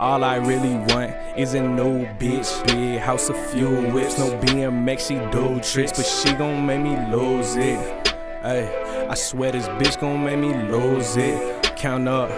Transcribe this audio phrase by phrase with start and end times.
[0.00, 4.16] All I really want is a new bitch, big house of few whips.
[4.16, 7.80] No BMX, she do tricks, but she gon' make me lose it.
[8.42, 11.64] Hey, I swear this bitch gon' make me lose it.
[11.74, 12.28] Count up.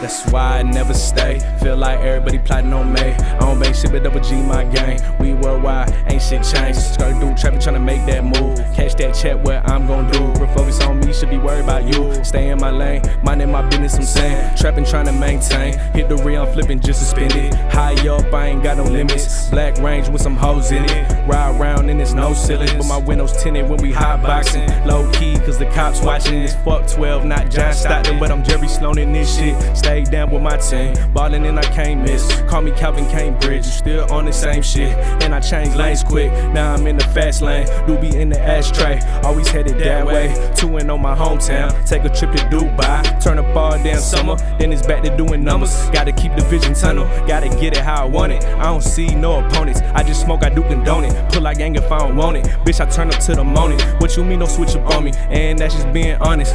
[0.00, 1.38] That's why I never stay.
[1.62, 3.00] Feel like everybody plotting on me.
[3.00, 5.00] I don't make shit but double G my gang.
[5.20, 6.80] We worldwide, ain't shit changed.
[6.80, 8.56] Skirt do traffic trying to make that move.
[8.56, 8.83] That
[9.14, 10.18] check, what I'm gon' do.
[10.40, 12.24] Refocus on me, should be worried about you.
[12.24, 14.56] Stay in my lane, minding my business, I'm saying.
[14.56, 15.78] Trapping, trying to maintain.
[15.94, 17.54] Hit the real, I'm flipping just to spin it.
[17.72, 19.48] High up, I ain't got no limits.
[19.50, 21.26] Black range with some hoes in it.
[21.26, 22.74] Ride around and it's no ceilings.
[22.74, 24.68] But my windows tinted when we hot boxing.
[24.84, 25.33] Low key,
[25.74, 26.42] cops watching.
[26.42, 29.76] this fuck 12, not John Stockton, but I'm Jerry Sloan in this shit.
[29.76, 30.94] Stay down with my team.
[31.12, 32.40] Ballin' and I can't miss.
[32.42, 33.66] Call me Calvin Cambridge.
[33.66, 34.96] You still on the same shit.
[35.22, 36.30] And I changed lanes quick.
[36.52, 37.66] Now I'm in the fast lane.
[37.86, 39.00] Do be in the ashtray.
[39.24, 40.32] Always headed that way.
[40.54, 41.70] Two in on my hometown.
[41.86, 43.20] Take a trip to Dubai.
[43.20, 44.36] Turn up all down summer.
[44.58, 45.74] Then it's back to doing numbers.
[45.90, 47.04] Gotta keep the vision tunnel.
[47.26, 48.44] Gotta get it how I want it.
[48.44, 49.80] I don't see no opponents.
[49.92, 51.32] I just smoke, I do condone it.
[51.32, 52.44] Pull like gang if I don't want it.
[52.64, 53.80] Bitch, I turn up to the morning.
[53.98, 55.12] What you mean, don't switch up on me?
[55.30, 56.54] And that's just being honest.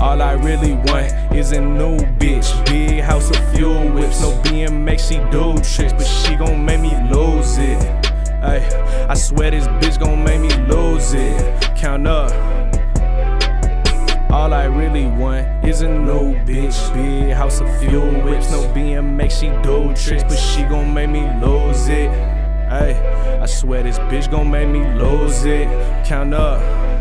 [0.00, 2.50] All I really want is a new bitch.
[2.66, 4.20] Big house of fuel whips.
[4.20, 7.80] No BMX, she do tricks, but she gon' make me lose it.
[8.42, 11.60] Ay, I swear this bitch gon' make me lose it.
[11.76, 12.32] Count up.
[14.32, 16.92] All I really want is a new bitch.
[16.94, 18.50] Big house of fuel whips.
[18.50, 22.10] No BMX, she do tricks, but she gon' make me lose it.
[22.68, 25.68] Ay, I swear this bitch gon' make me lose it.
[26.04, 26.91] Count up.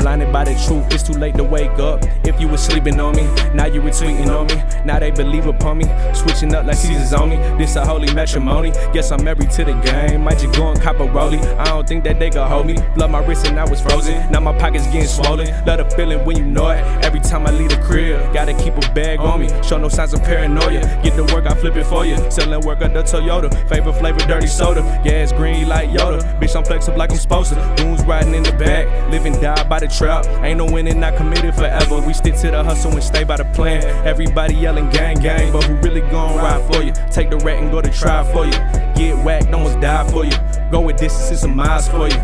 [0.00, 2.02] Blinded by the truth, it's too late to wake up.
[2.24, 4.54] If you was sleeping on me, now you retweeting on me.
[4.86, 5.84] Now they believe upon me,
[6.14, 7.36] switching up like seasons on me.
[7.58, 8.70] This a holy matrimony.
[8.94, 10.22] Guess I'm married to the game.
[10.22, 11.44] Might just go and cop a rollie.
[11.58, 12.78] I don't think that they can hold me.
[12.94, 14.14] Blood my wrist and I was frozen.
[14.32, 15.48] Now my pockets getting swollen.
[15.66, 16.82] Love the feeling when you know it.
[17.04, 19.48] Every time I leave the crib, gotta keep a bag on me.
[19.62, 20.80] Show no signs of paranoia.
[21.02, 22.16] Get the work, I flip it for you.
[22.30, 23.52] Selling work at the Toyota.
[23.68, 24.80] Favorite flavor, dirty soda.
[25.04, 26.22] Gas green like Yoda.
[26.40, 27.74] Bitch, I'm flexible like I'm supposed to.
[27.76, 28.86] Goons riding in the back.
[29.10, 30.26] Living die by the trap.
[30.42, 32.00] Ain't no winning, not committed forever.
[32.00, 33.84] We stick to the hustle and stay by the plan.
[34.06, 36.92] Everybody yelling gang, gang, but who really gon' ride for you?
[37.10, 38.52] Take the rat and go to try for you.
[38.94, 40.36] Get whacked, almost die for you.
[40.70, 42.20] Go with distance, some miles for you.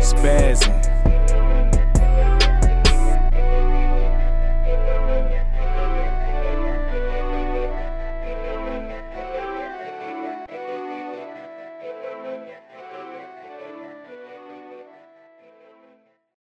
[0.00, 0.81] Spazzing.